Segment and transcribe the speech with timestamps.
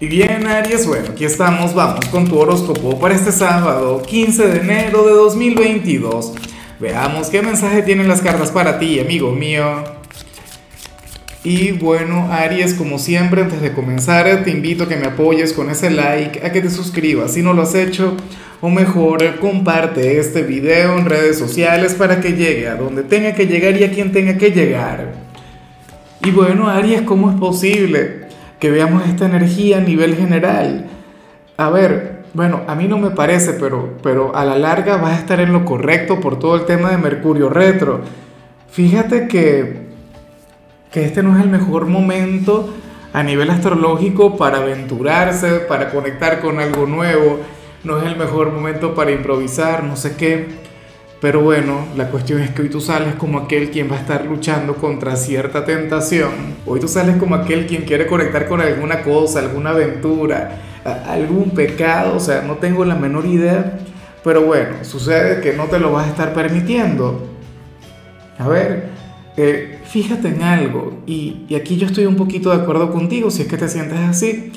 [0.00, 4.60] Y bien, Aries, bueno, aquí estamos, vamos con tu horóscopo para este sábado, 15 de
[4.60, 6.34] enero de 2022.
[6.78, 9.82] Veamos qué mensaje tienen las cartas para ti, amigo mío.
[11.42, 15.68] Y bueno, Aries, como siempre, antes de comenzar, te invito a que me apoyes con
[15.68, 18.16] ese like, a que te suscribas si no lo has hecho,
[18.60, 23.48] o mejor, comparte este video en redes sociales para que llegue a donde tenga que
[23.48, 25.14] llegar y a quien tenga que llegar.
[26.22, 28.27] Y bueno, Aries, ¿cómo es posible?
[28.58, 30.86] Que veamos esta energía a nivel general.
[31.56, 35.20] A ver, bueno, a mí no me parece, pero, pero a la larga vas a
[35.20, 38.02] estar en lo correcto por todo el tema de Mercurio retro.
[38.70, 39.88] Fíjate que,
[40.92, 42.74] que este no es el mejor momento
[43.12, 47.40] a nivel astrológico para aventurarse, para conectar con algo nuevo.
[47.84, 50.67] No es el mejor momento para improvisar, no sé qué.
[51.20, 54.24] Pero bueno, la cuestión es que hoy tú sales como aquel quien va a estar
[54.24, 56.30] luchando contra cierta tentación.
[56.64, 62.16] Hoy tú sales como aquel quien quiere conectar con alguna cosa, alguna aventura, algún pecado,
[62.16, 63.80] o sea, no tengo la menor idea.
[64.22, 67.28] Pero bueno, sucede que no te lo vas a estar permitiendo.
[68.38, 68.90] A ver,
[69.36, 73.42] eh, fíjate en algo, y, y aquí yo estoy un poquito de acuerdo contigo si
[73.42, 74.52] es que te sientes así.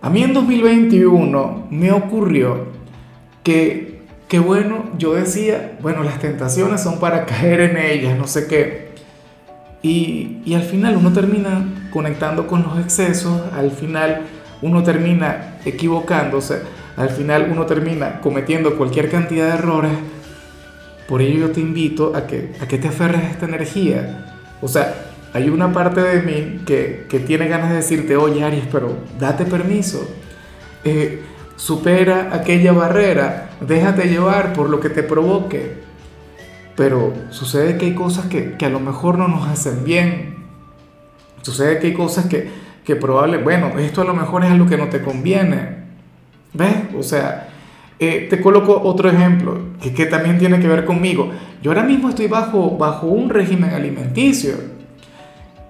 [0.00, 2.66] A mí en 2021 me ocurrió
[3.42, 3.89] que
[4.30, 8.90] que bueno, yo decía, bueno, las tentaciones son para caer en ellas, no sé qué.
[9.82, 14.22] Y, y, al final uno termina conectando con los excesos, al final
[14.62, 16.60] uno termina equivocándose,
[16.96, 19.92] al final uno termina cometiendo cualquier cantidad de errores.
[21.08, 24.36] Por ello yo te invito a que, a que te aferres a esta energía.
[24.60, 24.94] O sea,
[25.32, 29.44] hay una parte de mí que, que tiene ganas de decirte, oye Aries, pero date
[29.44, 30.08] permiso.
[30.84, 31.20] Eh,
[31.60, 35.74] supera aquella barrera, déjate llevar por lo que te provoque.
[36.74, 40.36] Pero sucede que hay cosas que, a lo mejor no nos hacen bien.
[41.42, 42.48] Sucede que hay cosas que,
[42.82, 45.80] que probablemente, bueno, esto a lo mejor es algo que no te conviene.
[46.54, 46.76] ¿Ves?
[46.98, 47.50] O sea,
[47.98, 51.30] eh, te coloco otro ejemplo que, que, también tiene que ver conmigo.
[51.62, 54.54] Yo ahora mismo estoy bajo, bajo un régimen alimenticio.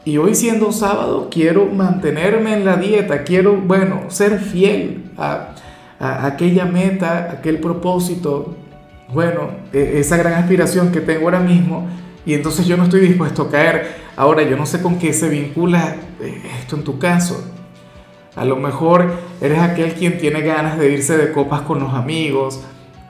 [0.05, 5.49] Y hoy siendo sábado quiero mantenerme en la dieta, quiero, bueno, ser fiel a,
[6.01, 8.57] aquella meta, aquel propósito,
[9.13, 11.87] bueno, e, esa gran aspiración que tengo ahora mismo,
[12.25, 13.97] y entonces yo no estoy dispuesto a caer.
[14.17, 17.43] Ahora, yo no sé con qué se vincula eh, esto en tu caso.
[18.37, 22.63] A lo mejor eres aquel quien tiene ganas de irse de copas con los amigos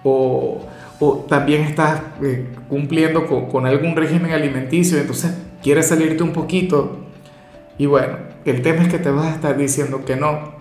[0.02, 0.62] o,
[0.98, 6.98] o también estás eh, cumpliendo con, con, algún régimen alimenticio, entonces quieres salirte un poquito.
[7.76, 10.54] Y bueno, el tema es que te vas a estar diciendo que no.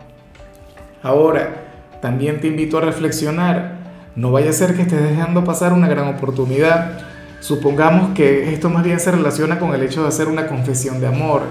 [1.01, 1.68] Ahora,
[2.01, 3.79] también te invito a reflexionar.
[4.15, 6.99] No vaya a ser que estés dejando pasar una gran oportunidad.
[7.39, 11.07] Supongamos que esto más bien se relaciona con el hecho de hacer una confesión de
[11.07, 11.43] amor,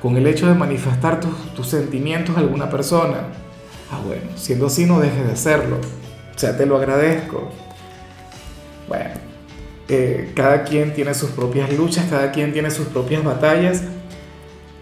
[0.00, 3.28] con el hecho de manifestar tus, sentimientos a alguna persona.
[3.90, 5.76] Ah, bueno, siendo así no dejes de hacerlo.
[6.34, 7.50] O sea, te lo agradezco.
[8.88, 9.10] Bueno,
[9.88, 13.82] eh, cada quien tiene sus propias luchas, cada quien tiene sus propias batallas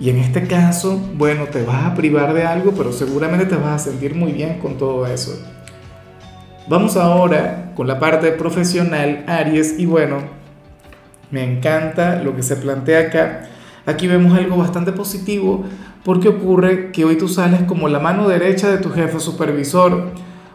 [0.00, 3.82] y en este caso, bueno, te vas a privar de algo, pero seguramente te vas
[3.82, 5.38] a sentir muy bien con todo eso.
[6.66, 10.18] Vamos ahora con la parte profesional, Aries, y bueno,
[11.30, 13.48] me encanta lo que se plantea acá.
[13.86, 15.64] Aquí vemos algo bastante positivo
[16.04, 20.10] porque ocurre que hoy tú sales como la mano derecha de tu jefe supervisor.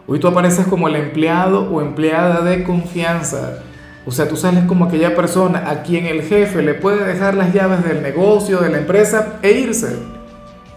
[0.08, 3.64] Hoy tú apareces como el empleado o empleada de confianza.
[4.10, 7.54] O sea, tú sales como aquella persona a quien el jefe le puede dejar las
[7.54, 9.98] llaves del negocio, de la empresa e irse.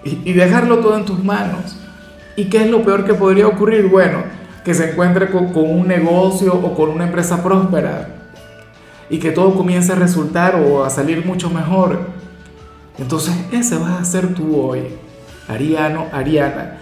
[0.04, 1.78] Y, dejarlo todo en tus manos.
[2.36, 3.88] ¿Y qué es lo peor que podría ocurrir?
[3.88, 4.18] Bueno,
[4.66, 8.08] que se encuentre con, un negocio o con una empresa próspera.
[9.08, 12.00] Y que todo comience a resultar o a salir mucho mejor.
[12.98, 14.88] Entonces, ese vas a ser tú hoy.
[15.48, 16.80] Ariano, Ariana.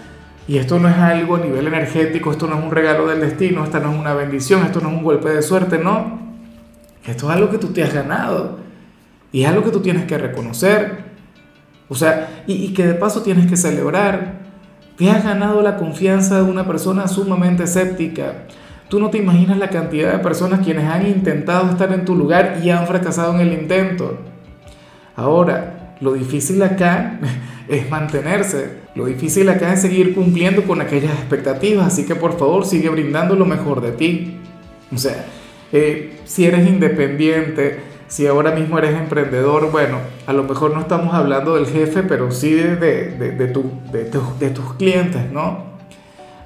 [0.49, 3.63] Y esto no es algo a nivel energético, esto no es un regalo del destino,
[3.63, 6.30] esta no es una bendición, esto no es un golpe de suerte, no.
[7.05, 8.59] Esto es algo que tú te has ganado
[9.31, 11.11] y es algo que tú tienes que reconocer.
[11.89, 14.39] O sea, y, que de paso tienes que celebrar.
[14.97, 18.45] Te has ganado la confianza de una persona sumamente escéptica.
[18.87, 22.59] Tú no te imaginas la cantidad de personas quienes han intentado estar en tu lugar
[22.63, 24.19] y han fracasado en el intento.
[25.15, 27.19] Ahora, lo difícil acá
[27.67, 28.81] es mantenerse.
[28.95, 31.87] Lo difícil acá es seguir cumpliendo con aquellas expectativas.
[31.87, 34.37] Así que por favor sigue brindando lo mejor de ti.
[34.93, 35.25] O sea,
[35.71, 41.13] eh, si eres independiente, si ahora mismo eres emprendedor, bueno, a lo mejor no estamos
[41.13, 45.71] hablando del jefe, pero sí de, de, de, tu, de, tus clientes, ¿no?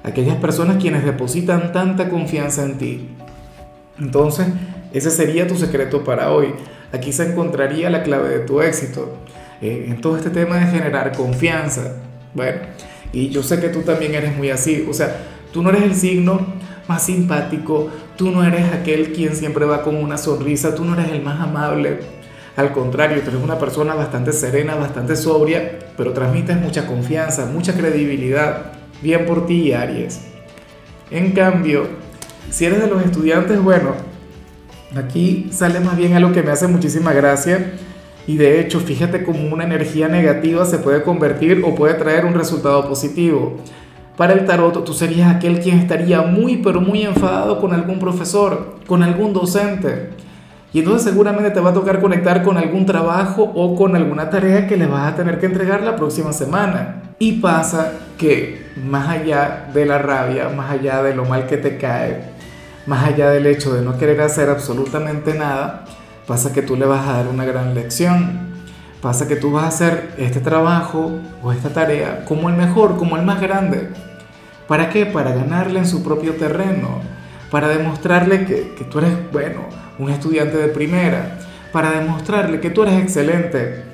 [0.04, 3.08] Aquellas personas quienes depositan tanta confianza en ti.
[3.98, 4.46] Entonces,
[4.92, 6.54] ese sería tu secreto para hoy.
[6.92, 9.16] Aquí se encontraría la clave de tu éxito.
[9.60, 11.96] Eh, en todo este tema de generar confianza.
[12.34, 12.58] Bueno,
[13.12, 14.86] Y yo sé que tú también eres muy así.
[14.88, 15.16] O sea,
[15.52, 16.46] tú no eres el signo
[16.86, 21.12] más simpático, tú no eres aquel quien siempre va con una sonrisa, tú no eres
[21.12, 22.00] el más amable.
[22.56, 27.74] Al contrario, tú eres una persona bastante serena, bastante sobria, pero transmites mucha confianza, mucha
[27.74, 28.72] credibilidad.
[29.02, 30.22] Bien por ti, Aries.
[31.10, 31.86] En cambio,
[32.50, 33.90] si eres de los estudiantes, bueno,
[34.96, 37.74] aquí sale más bien algo que me hace muchísima gracia
[38.26, 42.34] y de hecho, fíjate cómo una energía negativa se puede convertir o puede traer un
[42.34, 43.58] resultado positivo.
[44.16, 48.76] Para el tarot, tú serías aquel quien estaría muy, pero muy enfadado con algún profesor,
[48.86, 50.10] con algún docente.
[50.72, 54.66] Y entonces seguramente te va a tocar conectar con algún trabajo o con alguna tarea
[54.66, 57.02] que le vas a tener que entregar la próxima semana.
[57.18, 61.76] Y pasa que más allá de la rabia, más allá de lo mal que te
[61.76, 62.24] cae,
[62.86, 65.84] más allá del hecho de no querer hacer absolutamente nada,
[66.26, 68.46] pasa que tú le vas a dar una gran lección.
[69.00, 73.16] Pasa que tú vas a hacer este trabajo o esta tarea como el mejor, como
[73.16, 73.90] el más grande.
[74.68, 75.06] ¿Para qué?
[75.06, 77.00] Para ganarle en su propio terreno,
[77.50, 79.60] para demostrarle que, que tú eres, bueno,
[79.98, 81.38] un estudiante de primera,
[81.72, 83.84] para demostrarle que tú eres excelente.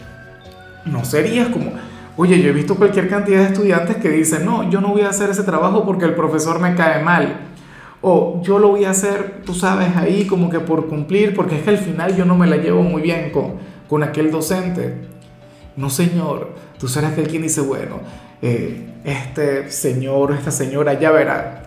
[0.85, 1.73] No serías como,
[2.17, 5.11] oye, yo he visto cualquier cantidad de estudiantes que dicen, no, yo no voy a
[5.11, 7.37] hacer ese trabajo porque el profesor me cae mal.
[8.01, 11.63] O yo lo voy a hacer, tú sabes, ahí como que por cumplir, porque es
[11.63, 13.55] que al final yo no me la llevo muy bien con,
[13.89, 14.95] con aquel docente.
[15.77, 18.01] No, señor, tú serás aquel quien dice, bueno,
[18.43, 21.65] eh, este señor esta señora ya verá,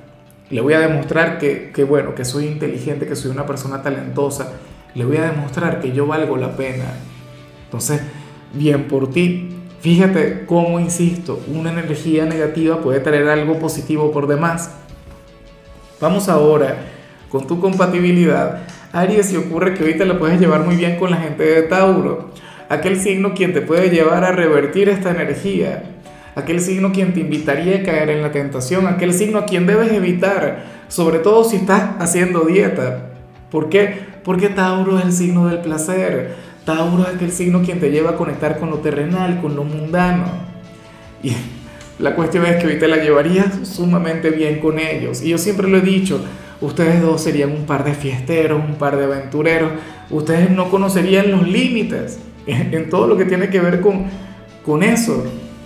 [0.50, 4.54] le voy a demostrar que, que, bueno, que soy inteligente, que soy una persona talentosa,
[4.94, 6.86] le voy a demostrar que yo valgo la pena.
[7.66, 8.02] Entonces,
[8.54, 9.50] bien por ti.
[9.82, 14.72] Fíjate cómo, insisto, una energía negativa puede traer algo positivo por demás.
[16.00, 16.76] Vamos ahora
[17.30, 18.64] con tu compatibilidad.
[18.94, 22.31] Aries, si ocurre que ahorita la puedes llevar muy bien con la gente de Tauro.
[22.70, 25.94] Aquel signo quien te puede llevar a revertir esta energía.
[26.36, 28.88] Aquel signo quien te invitaría a caer en la tentación.
[28.88, 30.66] Aquel signo a quien debes evitar.
[30.90, 33.12] Sobre todo si estás haciendo dieta.
[33.50, 34.00] ¿Por qué?
[34.24, 36.36] Porque Tauro es el signo del placer.
[36.66, 40.26] Tauro es aquel signo quien te lleva a conectar con lo terrenal, con lo mundano.
[41.24, 41.32] Y
[42.00, 45.22] la cuestión es que hoy te la llevarías sumamente bien con ellos.
[45.22, 46.20] Y yo siempre lo he dicho,
[46.60, 49.72] ustedes dos serían un par de fiesteros, un par de aventureros.
[50.10, 54.06] Ustedes no conocerían los límites en, todo lo que tiene que ver con,
[54.66, 55.24] con eso,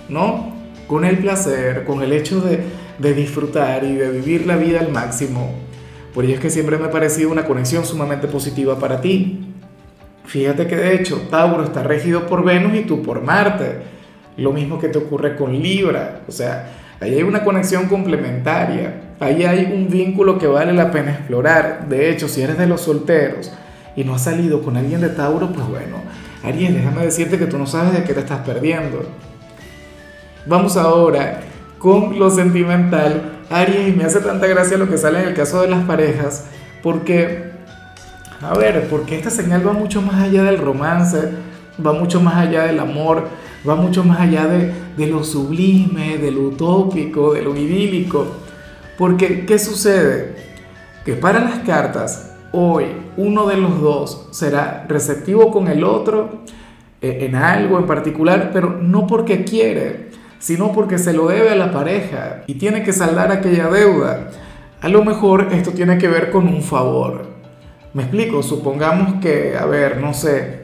[0.07, 0.48] ¿no?
[0.89, 2.61] Con el placer, con el hecho de,
[2.97, 5.53] de disfrutar y de vivir la vida al máximo.
[6.15, 9.39] Por ello es que siempre me ha parecido una conexión sumamente positiva para ti.
[10.25, 13.83] Fíjate que de hecho Tauro está regido por Venus y tú por Marte.
[14.35, 16.21] Lo mismo que te ocurre con Libra.
[16.27, 19.13] O sea, ahí hay una conexión complementaria.
[19.19, 21.87] Ahí hay un vínculo que vale la pena explorar.
[21.87, 23.51] De hecho, si eres de los solteros
[23.95, 25.97] y no has salido con alguien de Tauro, pues bueno,
[26.43, 29.03] Aries, déjame decirte que tú no sabes de qué te estás perdiendo.
[30.49, 31.41] Vamos ahora
[31.77, 33.39] con lo sentimental.
[33.49, 36.45] Aries, y me hace tanta gracia lo que sale en el caso de las parejas,
[36.83, 37.51] porque,
[38.41, 41.29] a ver, porque esta señal va mucho más allá del romance,
[41.83, 43.27] va mucho más allá del amor
[43.67, 48.25] va mucho más allá de, de lo sublime, de lo utópico, de lo idílico.
[48.97, 50.35] Porque, ¿qué sucede?
[51.05, 52.85] Que para las cartas, hoy
[53.17, 56.43] uno de los dos será receptivo con el otro
[57.01, 60.08] eh, en algo en particular, pero no porque quiere,
[60.39, 64.31] sino porque se lo debe a la pareja y tiene que saldar aquella deuda.
[64.81, 67.27] A lo mejor esto tiene que ver con un favor.
[67.93, 70.63] Me explico, supongamos que, a ver, no sé,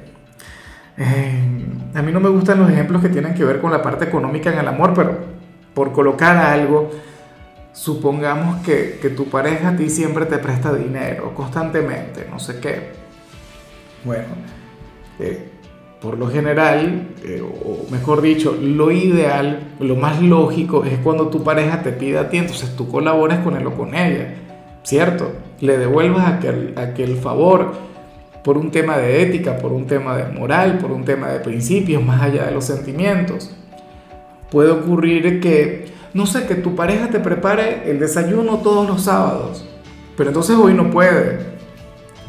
[0.98, 4.06] eh, a mí no me gustan los ejemplos que tienen que ver con la parte
[4.06, 5.18] económica en el amor, pero
[5.74, 6.92] por colocar algo,
[7.74, 12.92] supongamos que, tu pareja a ti siempre te presta dinero constantemente, no sé qué.
[14.06, 14.28] Bueno,
[15.20, 15.52] eh,
[16.02, 21.44] por lo general, eh, o mejor dicho, lo ideal, lo más lógico es cuando tu
[21.44, 24.36] pareja te pida a ti, entonces tú colabores con él o con ella,
[24.84, 25.32] ¿cierto?
[25.62, 27.74] Le devuelvas aquel, aquel favor
[28.44, 32.04] por un tema de ética, por un tema de moral, por un tema de principios,
[32.04, 33.56] más allá de los sentimientos.
[34.52, 39.66] Puede ocurrir que, no sé, que tu pareja te prepare el desayuno todos los sábados,
[40.16, 41.40] pero entonces hoy no puede,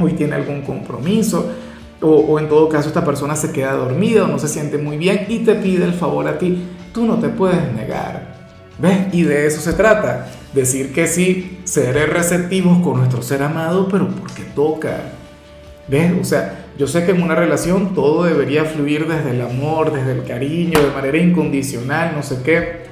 [0.00, 1.52] hoy tiene algún compromiso,
[2.00, 5.26] o, en todo caso esta persona se queda dormida o no se siente muy bien
[5.28, 6.62] y te pide el favor a ti,
[6.92, 8.36] tú no te puedes negar.
[8.78, 9.12] ¿Ves?
[9.12, 10.28] Y de eso se trata.
[10.52, 15.12] Decir que sí, ser receptivos con nuestro ser amado, pero porque toca.
[15.88, 16.12] ¿Ves?
[16.20, 20.12] O sea, yo sé que en una relación todo debería fluir desde el amor, desde
[20.12, 22.86] el cariño, de manera incondicional, no sé qué.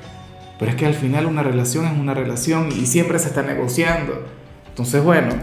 [0.58, 4.24] Pero es que al final una relación es una relación y siempre se está negociando.
[4.68, 5.34] Entonces, bueno,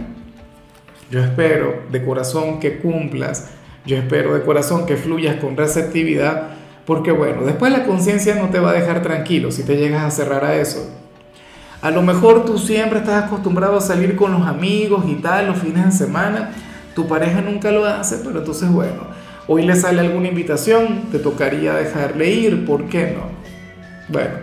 [1.12, 3.50] yo espero de corazón que cumplas,
[3.86, 6.52] yo espero de corazón que fluyas con receptividad,
[6.86, 10.10] Porque bueno, después la conciencia no te va a dejar tranquilo si te llegas a
[10.10, 10.90] cerrar a eso.
[11.82, 15.60] A lo mejor tú siempre estás acostumbrado a salir con los amigos y tal los
[15.60, 16.52] fines de semana.
[16.96, 19.04] Tu pareja nunca lo hace, pero entonces bueno,
[19.48, 23.30] hoy le sale alguna invitación, te tocaría dejarle ir, ¿por qué no?
[24.10, 24.34] Bueno,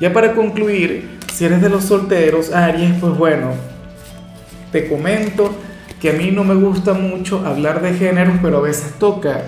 [0.00, 3.52] ya para concluir, si eres de los solteros, Aries, pues bueno,
[4.72, 5.54] te comento
[6.00, 9.42] que a mí no me gusta mucho hablar de géneros, pero a veces toca.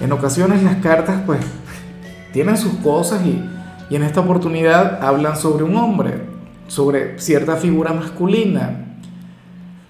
[0.00, 1.40] En ocasiones las cartas pues
[2.32, 3.42] tienen sus cosas y,
[3.88, 6.36] y en esta oportunidad hablan sobre un hombre
[6.68, 8.82] sobre cierta figura masculina.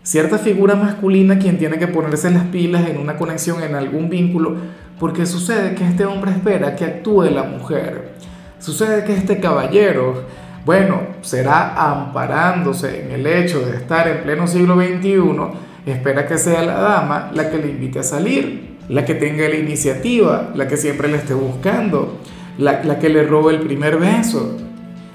[0.02, 4.56] Cierta figura masculina quien tiene que ponerse las pilas en una conexión, en algún vínculo,
[5.00, 8.14] porque sucede que este hombre espera que actúe la mujer.
[8.58, 10.22] Sucede que este caballero,
[10.64, 15.22] bueno, será amparándose en el hecho de estar en pleno siglo XXI,
[15.92, 19.56] espera que sea la dama la que le invite a salir, la que tenga la
[19.56, 22.18] iniciativa, la que siempre le esté buscando,
[22.58, 24.56] la, la que le robe el primer beso.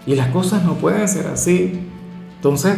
[0.05, 1.87] Y las cosas no pueden ser así.
[2.37, 2.77] Entonces,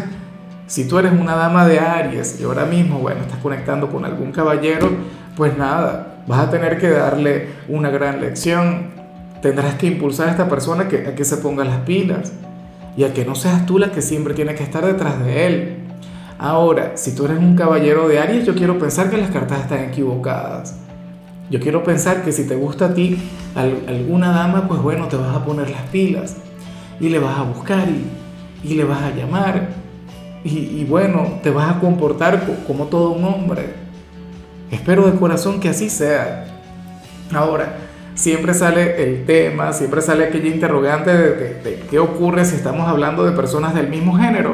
[0.68, 4.32] si tú eres una dama de Aries y ahora mismo, bueno, estás conectando con algún
[4.32, 4.90] caballero,
[5.36, 8.92] pues nada, vas a tener que darle una gran lección.
[9.42, 12.34] Tendrás que impulsar a esta persona que, a que se ponga las pilas
[12.96, 15.78] y a que no seas tú la que siempre tiene que estar detrás de él.
[16.38, 19.80] Ahora, si tú eres un caballero de Aries, yo quiero pensar que las cartas están
[19.80, 20.76] equivocadas.
[21.50, 23.18] Yo quiero pensar que si te gusta a ti
[23.56, 26.38] alguna dama, pues bueno, te vas a poner las pilas
[27.00, 27.88] y le vas a buscar
[28.64, 29.68] y, le vas a llamar
[30.44, 33.74] y, bueno, te vas a comportar como todo un hombre.
[34.72, 36.46] Espero de corazón que así sea.
[37.34, 37.78] Ahora,
[38.16, 43.32] siempre sale el tema, siempre sale aquella interrogante de, qué ocurre si estamos hablando de
[43.32, 44.54] personas del mismo género.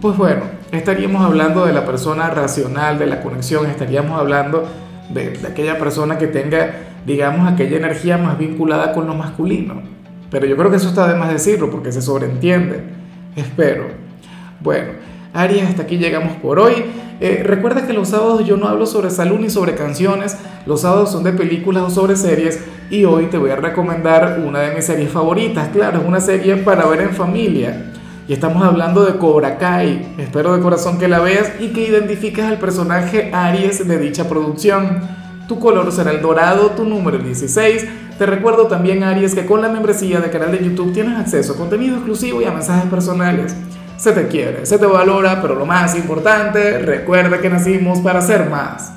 [0.00, 0.42] Pues bueno,
[0.72, 4.64] estaríamos hablando de la persona racional, de la conexión, estaríamos hablando
[5.10, 6.74] de, aquella persona que tenga,
[7.06, 9.82] digamos, aquella energía más vinculada con lo masculino.
[10.30, 12.82] Pero yo creo que eso está de más decirlo porque se sobreentiende.
[13.36, 13.86] Espero.
[14.60, 14.92] Bueno,
[15.32, 16.84] Aries, hasta aquí llegamos por hoy.
[17.20, 20.36] Eh, recuerda que los sábados yo no hablo sobre salud ni sobre canciones.
[20.66, 22.62] Los sábados son de películas o sobre series.
[22.90, 25.68] Y hoy te voy a recomendar una de mis series favoritas.
[25.68, 27.92] Claro, es una serie para ver en familia.
[28.28, 30.14] Y estamos hablando de Cobra Kai.
[30.18, 35.00] Espero de corazón que la veas y que identifiques al personaje Aries de dicha producción.
[35.46, 37.86] Tu color será el dorado, tu número el 16
[38.18, 41.56] te recuerdo también, Aries, que con la membresía del canal de YouTube tienes acceso a
[41.56, 43.54] contenido exclusivo y a mensajes personales.
[43.98, 48.48] Se te quiere, se te valora, pero lo más importante, recuerda que nacimos para ser
[48.48, 48.90] más.